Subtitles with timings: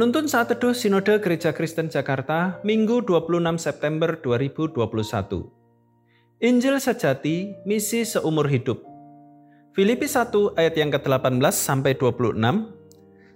[0.00, 4.80] Penuntun saat teduh Sinode Gereja Kristen Jakarta, Minggu 26 September 2021.
[6.40, 8.80] Injil sejati, misi seumur hidup.
[9.76, 12.32] Filipi 1 ayat yang ke-18 sampai 26.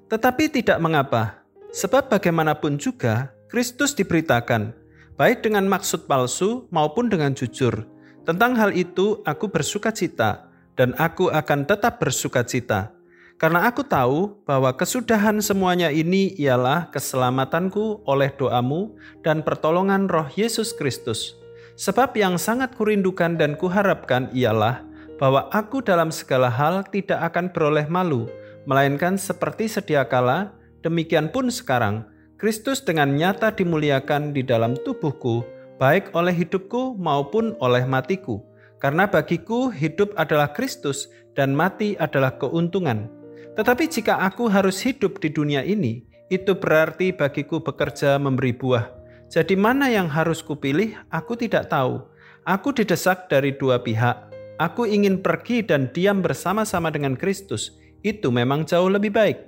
[0.09, 4.73] Tetapi tidak mengapa, sebab bagaimanapun juga Kristus diberitakan,
[5.21, 7.85] baik dengan maksud palsu maupun dengan jujur.
[8.25, 10.49] Tentang hal itu aku bersuka cita,
[10.81, 12.89] dan aku akan tetap bersuka cita
[13.35, 18.95] karena aku tahu bahwa kesudahan semuanya ini ialah keselamatanku oleh doamu
[19.27, 21.35] dan pertolongan roh Yesus Kristus.
[21.75, 24.87] Sebab yang sangat kurindukan dan kuharapkan ialah
[25.19, 28.31] bahwa aku dalam segala hal tidak akan beroleh malu,
[28.71, 30.55] melainkan seperti sedia kala,
[30.87, 32.07] demikian pun sekarang,
[32.39, 35.43] Kristus dengan nyata dimuliakan di dalam tubuhku,
[35.83, 38.43] baik oleh hidupku maupun oleh matiku.
[38.79, 43.24] Karena bagiku hidup adalah Kristus dan mati adalah keuntungan.
[43.55, 48.91] Tetapi jika aku harus hidup di dunia ini, itu berarti bagiku bekerja memberi buah.
[49.31, 52.03] Jadi mana yang harus kupilih, aku tidak tahu.
[52.45, 54.31] Aku didesak dari dua pihak.
[54.59, 57.75] Aku ingin pergi dan diam bersama-sama dengan Kristus.
[58.05, 59.39] Itu memang jauh lebih baik.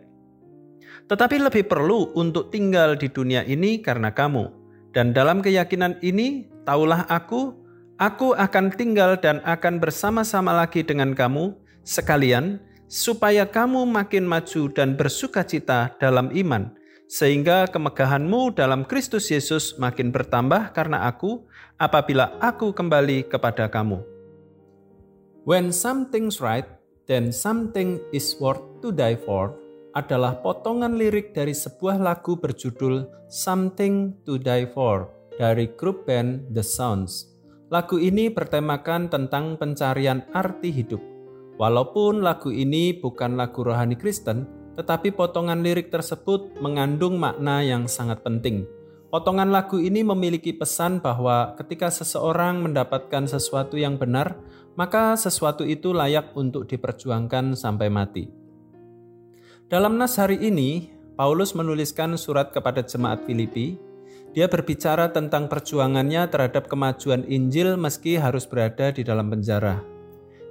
[1.06, 4.50] Tetapi lebih perlu untuk tinggal di dunia ini karena kamu.
[4.90, 7.54] Dan dalam keyakinan ini, taulah aku,
[8.00, 11.54] aku akan tinggal dan akan bersama-sama lagi dengan kamu,
[11.86, 16.74] sekalian supaya kamu makin maju dan bersuka cita dalam iman,
[17.06, 24.02] sehingga kemegahanmu dalam Kristus Yesus makin bertambah karena aku, apabila aku kembali kepada kamu.
[25.46, 26.66] When something's right,
[27.06, 29.54] then something is worth to die for
[29.96, 35.08] adalah potongan lirik dari sebuah lagu berjudul Something to Die For
[35.40, 37.32] dari grup band The Sounds.
[37.72, 41.15] Lagu ini bertemakan tentang pencarian arti hidup.
[41.56, 44.44] Walaupun lagu ini bukan lagu rohani Kristen,
[44.76, 48.68] tetapi potongan lirik tersebut mengandung makna yang sangat penting.
[49.08, 54.36] Potongan lagu ini memiliki pesan bahwa ketika seseorang mendapatkan sesuatu yang benar,
[54.76, 58.28] maka sesuatu itu layak untuk diperjuangkan sampai mati.
[59.72, 63.80] Dalam nas hari ini, Paulus menuliskan surat kepada jemaat Filipi.
[64.36, 69.95] Dia berbicara tentang perjuangannya terhadap kemajuan Injil meski harus berada di dalam penjara.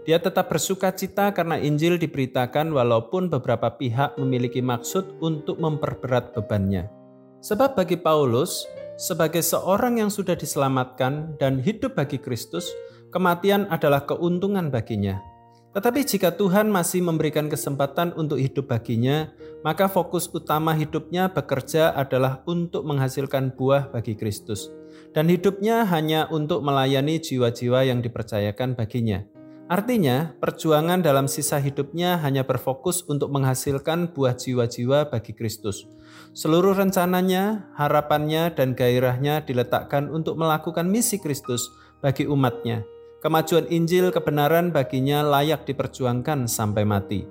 [0.05, 6.85] Dia tetap bersuka cita karena Injil diberitakan walaupun beberapa pihak memiliki maksud untuk memperberat bebannya.
[7.41, 8.69] Sebab bagi Paulus,
[9.01, 12.69] sebagai seorang yang sudah diselamatkan dan hidup bagi Kristus,
[13.09, 15.17] kematian adalah keuntungan baginya.
[15.73, 19.33] Tetapi jika Tuhan masih memberikan kesempatan untuk hidup baginya,
[19.65, 24.71] maka fokus utama hidupnya bekerja adalah untuk menghasilkan buah bagi Kristus.
[25.11, 29.34] Dan hidupnya hanya untuk melayani jiwa-jiwa yang dipercayakan baginya.
[29.65, 35.89] Artinya, perjuangan dalam sisa hidupnya hanya berfokus untuk menghasilkan buah jiwa-jiwa bagi Kristus.
[36.37, 42.85] Seluruh rencananya, harapannya, dan gairahnya diletakkan untuk melakukan misi Kristus bagi umatnya.
[43.25, 47.25] Kemajuan Injil kebenaran baginya layak diperjuangkan sampai mati.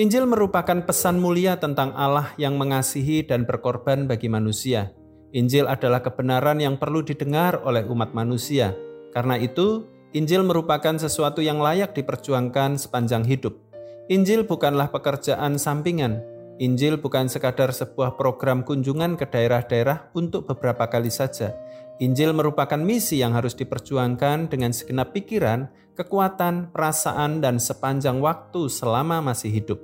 [0.00, 4.96] Injil merupakan pesan mulia tentang Allah yang mengasihi dan berkorban bagi manusia.
[5.36, 8.72] Injil adalah kebenaran yang perlu didengar oleh umat manusia.
[9.12, 13.58] Karena itu, Injil merupakan sesuatu yang layak diperjuangkan sepanjang hidup.
[14.06, 16.22] Injil bukanlah pekerjaan sampingan.
[16.62, 21.58] Injil bukan sekadar sebuah program kunjungan ke daerah-daerah untuk beberapa kali saja.
[21.98, 25.66] Injil merupakan misi yang harus diperjuangkan dengan segenap pikiran,
[25.98, 29.82] kekuatan, perasaan, dan sepanjang waktu selama masih hidup.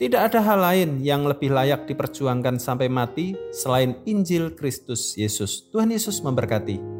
[0.00, 5.68] Tidak ada hal lain yang lebih layak diperjuangkan sampai mati selain Injil Kristus Yesus.
[5.68, 6.93] Tuhan Yesus memberkati.